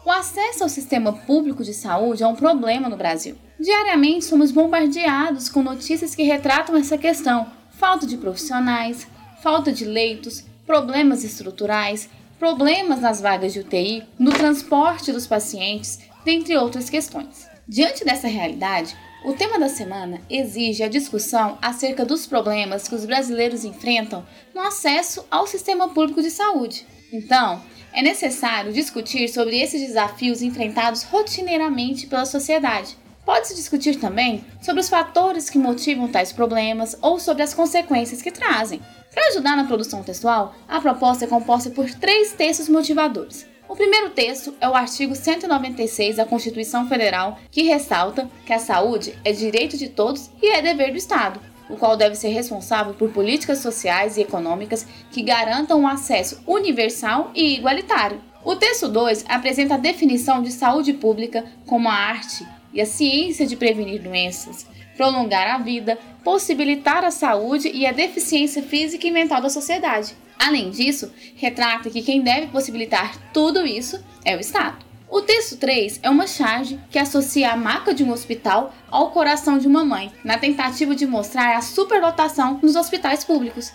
[0.05, 3.37] O acesso ao sistema público de saúde é um problema no Brasil.
[3.59, 9.07] Diariamente somos bombardeados com notícias que retratam essa questão: falta de profissionais,
[9.43, 12.09] falta de leitos, problemas estruturais,
[12.39, 17.49] problemas nas vagas de UTI, no transporte dos pacientes, dentre outras questões.
[17.69, 23.05] Diante dessa realidade, o tema da semana exige a discussão acerca dos problemas que os
[23.05, 26.87] brasileiros enfrentam no acesso ao sistema público de saúde.
[27.13, 27.63] Então,
[27.93, 32.97] é necessário discutir sobre esses desafios enfrentados rotineiramente pela sociedade.
[33.25, 38.31] Pode-se discutir também sobre os fatores que motivam tais problemas ou sobre as consequências que
[38.31, 38.81] trazem.
[39.13, 43.47] Para ajudar na produção textual, a proposta é composta por três textos motivadores.
[43.71, 49.17] O primeiro texto é o artigo 196 da Constituição Federal, que ressalta que a saúde
[49.25, 53.13] é direito de todos e é dever do Estado, o qual deve ser responsável por
[53.13, 58.21] políticas sociais e econômicas que garantam um acesso universal e igualitário.
[58.45, 63.47] O texto 2 apresenta a definição de saúde pública como a arte e a ciência
[63.47, 69.41] de prevenir doenças, prolongar a vida, possibilitar a saúde e a deficiência física e mental
[69.41, 70.15] da sociedade.
[70.39, 74.85] Além disso, retrata que quem deve possibilitar tudo isso é o Estado.
[75.11, 79.59] O texto 3 é uma charge que associa a maca de um hospital ao coração
[79.59, 83.73] de uma mãe, na tentativa de mostrar a superlotação nos hospitais públicos.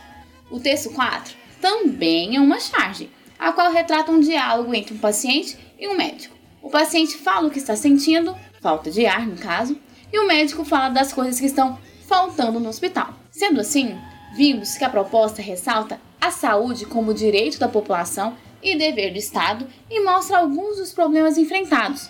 [0.50, 5.58] O texto 4 também é uma charge, a qual retrata um diálogo entre um paciente
[5.78, 6.36] e um médico.
[6.62, 9.78] O paciente fala o que está sentindo, falta de ar no caso,
[10.12, 11.78] e o médico fala das coisas que estão
[12.08, 13.14] faltando no hospital.
[13.30, 13.96] Sendo assim,
[14.36, 19.68] vimos que a proposta ressalta a saúde como direito da população e dever do Estado
[19.88, 22.10] e mostra alguns dos problemas enfrentados.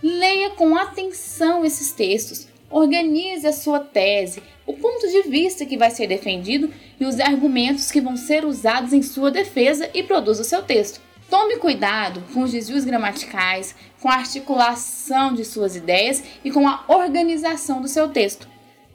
[0.00, 5.90] Leia com atenção esses textos, organize a sua tese, o ponto de vista que vai
[5.90, 10.44] ser defendido e os argumentos que vão ser usados em sua defesa e produza o
[10.44, 11.00] seu texto.
[11.28, 16.84] Tome cuidado com os desvios gramaticais, com a articulação de suas ideias e com a
[16.86, 18.48] organização do seu texto.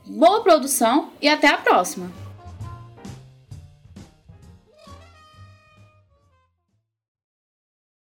[0.06, 2.21] Boa produção e até a próxima!